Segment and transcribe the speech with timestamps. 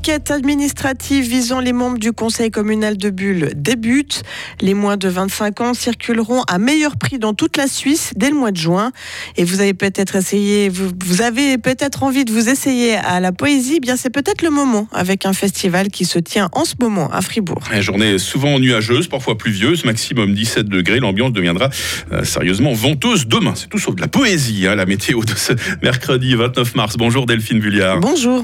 [0.00, 4.22] L'enquête administrative visant les membres du conseil communal de Bulle débute.
[4.62, 8.34] Les moins de 25 ans circuleront à meilleur prix dans toute la Suisse dès le
[8.34, 8.92] mois de juin.
[9.36, 13.74] Et vous avez peut-être essayé, vous, avez peut-être envie de vous essayer à la poésie.
[13.76, 17.10] Eh bien, c'est peut-être le moment avec un festival qui se tient en ce moment
[17.12, 17.60] à Fribourg.
[17.70, 21.00] Une journée souvent nuageuse, parfois pluvieuse, maximum 17 degrés.
[21.00, 21.68] L'ambiance deviendra
[22.10, 23.52] euh, sérieusement venteuse demain.
[23.54, 26.96] C'est tout sauf de la poésie, hein, la météo de ce mercredi 29 mars.
[26.96, 28.00] Bonjour Delphine Bulliard.
[28.00, 28.42] Bonjour.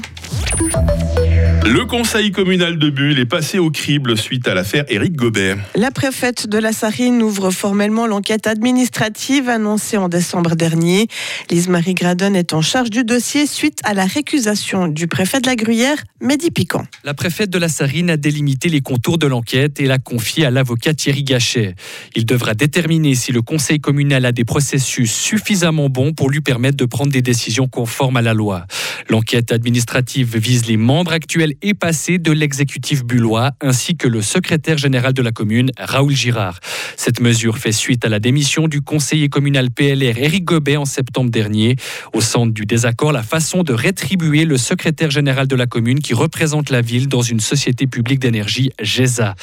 [1.67, 5.57] Le conseil communal de Bulle est passé au crible suite à l'affaire Éric Gobert.
[5.75, 11.07] La préfète de la Sarine ouvre formellement l'enquête administrative annoncée en décembre dernier.
[11.51, 15.57] Lise-Marie Gradon est en charge du dossier suite à la récusation du préfet de la
[15.57, 16.85] Gruyère, Mehdi Piquant.
[17.03, 20.51] La préfète de la Sarine a délimité les contours de l'enquête et l'a confiée à
[20.51, 21.75] l'avocat Thierry Gachet.
[22.15, 26.77] Il devra déterminer si le conseil communal a des processus suffisamment bons pour lui permettre
[26.77, 28.65] de prendre des décisions conformes à la loi.
[29.09, 34.77] L'enquête administrative vise les membres actuels et passés de l'exécutif bullois ainsi que le secrétaire
[34.77, 36.59] général de la commune, Raoul Girard.
[36.95, 41.29] Cette mesure fait suite à la démission du conseiller communal PLR Éric Gobet en septembre
[41.29, 41.75] dernier.
[42.13, 46.13] Au centre du désaccord, la façon de rétribuer le secrétaire général de la commune qui
[46.13, 49.35] représente la ville dans une société publique d'énergie, GESA.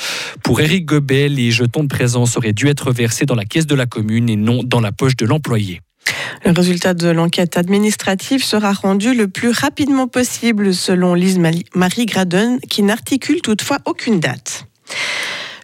[0.43, 3.75] Pour Éric Gobet, les jetons de présence auraient dû être versés dans la caisse de
[3.75, 5.81] la commune et non dans la poche de l'employé.
[6.45, 11.39] Le résultat de l'enquête administrative sera rendu le plus rapidement possible, selon Lise
[11.75, 14.67] Marie Graden, qui n'articule toutefois aucune date.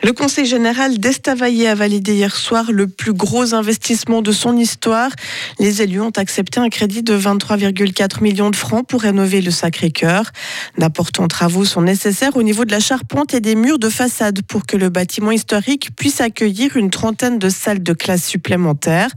[0.02, 5.10] Le Conseil général d'Estavayer a validé hier soir le plus gros investissement de son histoire.
[5.58, 10.30] Les élus ont accepté un crédit de 23,4 millions de francs pour rénover le Sacré-Cœur.
[10.78, 14.64] D'importants travaux sont nécessaires au niveau de la charpente et des murs de façade pour
[14.64, 19.10] que le bâtiment historique puisse accueillir une trentaine de salles de classe supplémentaires.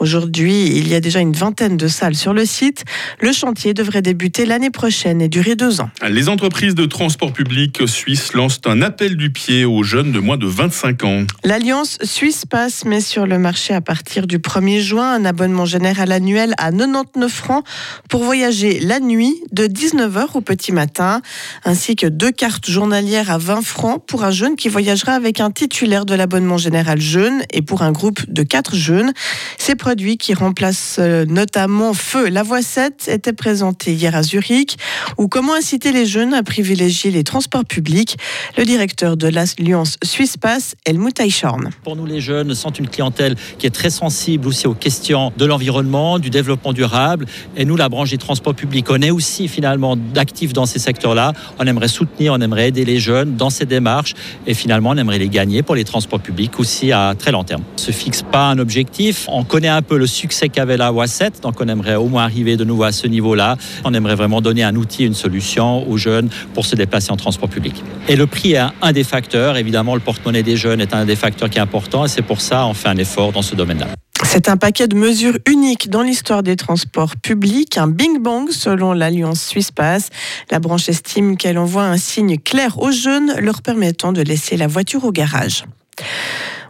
[0.00, 2.84] Aujourd'hui, il y a déjà une vingtaine de salles sur le site.
[3.20, 5.90] Le chantier devrait débuter l'année prochaine et durer deux ans.
[6.08, 10.36] Les entreprises de transport public suisses lancent un appel du pied aux jeunes de moins
[10.36, 11.24] de 25 ans.
[11.44, 16.12] L'Alliance Suisse Passe met sur le marché à partir du 1er juin un abonnement général
[16.12, 17.64] annuel à 99 francs
[18.08, 21.20] pour voyager la nuit de 19h au petit matin,
[21.64, 25.50] ainsi que deux cartes journalières à 20 francs pour un jeune qui voyagera avec un
[25.50, 29.12] titulaire de l'abonnement général jeune et pour un groupe de quatre jeunes.
[29.58, 34.78] Ces produits qui remplacent euh, notamment Feu la Voie 7 étaient présentés hier à Zurich,
[35.18, 38.16] ou comment inciter les jeunes à privilégier les transports publics.
[38.56, 41.70] Le directeur de l'Alliance Suisse Passe, Helmut Eichhorn.
[41.82, 45.44] Pour nous, les jeunes sont une clientèle qui est très sensible aussi aux questions de
[45.46, 47.26] l'environnement, du développement durable.
[47.56, 51.32] Et nous, la branche des transports publics, on est aussi finalement d'actifs dans ces secteurs-là.
[51.58, 54.14] On aimerait soutenir, on aimerait aider les jeunes dans ces démarches.
[54.46, 57.62] Et finalement, on aimerait les gagner pour les transports publics aussi à très long terme.
[57.62, 59.26] On ne se fixe pas un objectif.
[59.28, 62.24] On connaît un peu le succès qu'avait la voie 7, donc on aimerait au moins
[62.24, 63.56] arriver de nouveau à ce niveau-là.
[63.84, 67.48] On aimerait vraiment donner un outil, une solution aux jeunes pour se déplacer en transport
[67.48, 67.82] public.
[68.08, 69.56] Et le prix est un des facteurs.
[69.56, 72.62] Évidemment, porte-monnaie des jeunes est un des facteurs qui est important et c'est pour ça
[72.62, 73.88] qu'on fait un effort dans ce domaine-là.
[74.24, 78.92] C'est un paquet de mesures uniques dans l'histoire des transports publics, un bing bang selon
[78.92, 80.08] l'Alliance Suisse Pass.
[80.50, 84.68] La branche estime qu'elle envoie un signe clair aux jeunes leur permettant de laisser la
[84.68, 85.64] voiture au garage.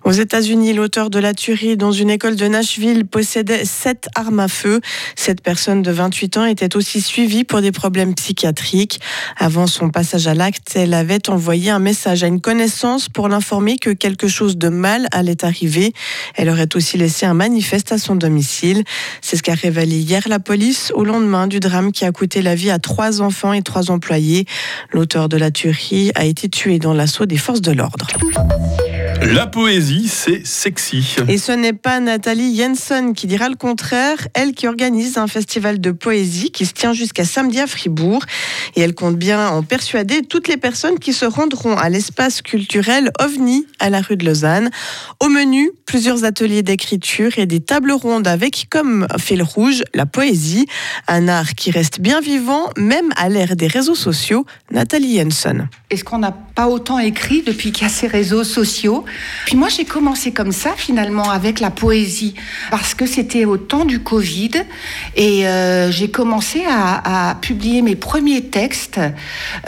[0.04, 4.48] Aux États-Unis, l'auteur de la tuerie dans une école de Nashville possédait sept armes à
[4.48, 4.80] feu.
[5.14, 9.00] Cette personne de 28 ans était aussi suivie pour des problèmes psychiatriques.
[9.38, 13.76] Avant son passage à l'acte, elle avait envoyé un message à une connaissance pour l'informer
[13.78, 15.92] que quelque chose de mal allait arriver.
[16.34, 18.82] Elle aurait aussi laissé un manifeste à son domicile.
[19.20, 22.56] C'est ce qu'a révélé hier la police au lendemain du drame qui a coûté la
[22.56, 24.46] vie à trois enfants et trois employés.
[24.90, 28.08] L'auteur de la tuerie a été tué dans l'assaut des forces de l'ordre.
[29.24, 31.14] La poésie, c'est sexy.
[31.28, 35.80] Et ce n'est pas Nathalie Jensen qui dira le contraire, elle qui organise un festival
[35.80, 38.24] de poésie qui se tient jusqu'à samedi à Fribourg.
[38.74, 43.12] Et elle compte bien en persuader toutes les personnes qui se rendront à l'espace culturel
[43.20, 44.70] OVNI à la rue de Lausanne.
[45.20, 50.66] Au menu, plusieurs ateliers d'écriture et des tables rondes avec comme fil rouge la poésie,
[51.06, 54.46] un art qui reste bien vivant même à l'ère des réseaux sociaux.
[54.72, 55.68] Nathalie Jensen.
[55.90, 59.04] Est-ce qu'on n'a pas autant écrit depuis qu'il y a ces réseaux sociaux
[59.44, 62.34] puis moi, j'ai commencé comme ça, finalement, avec la poésie,
[62.70, 64.50] parce que c'était au temps du Covid,
[65.16, 69.00] et euh, j'ai commencé à, publier mes premiers textes.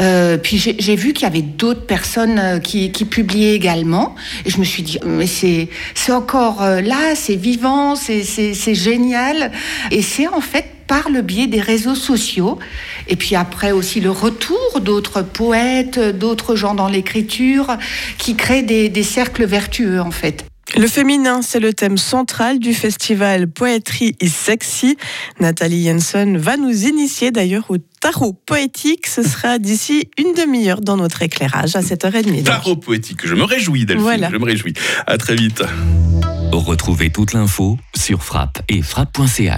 [0.00, 4.14] Euh, puis j'ai vu qu'il y avait d'autres personnes euh, qui, publiaient également,
[4.44, 5.68] et je me suis dit, mais c'est
[6.10, 9.52] encore là, c'est vivant, c'est génial,
[9.90, 12.60] et c'est en fait par le biais des réseaux sociaux.
[13.08, 17.76] Et puis après aussi le retour d'autres poètes, d'autres gens dans l'écriture,
[18.16, 20.44] qui créent des, des cercles vertueux en fait.
[20.76, 24.96] Le féminin, c'est le thème central du festival Poetry is Sexy.
[25.40, 29.08] Nathalie Jensen va nous initier d'ailleurs au tarot poétique.
[29.08, 32.22] Ce sera d'ici une demi-heure dans notre éclairage à 7h30.
[32.36, 32.44] donc.
[32.44, 34.30] Tarot poétique, je me réjouis Delphine, Voilà.
[34.30, 34.74] je me réjouis.
[35.08, 35.60] À très vite.
[36.52, 39.52] Retrouvez toute l'info sur frappe et frappe.ch.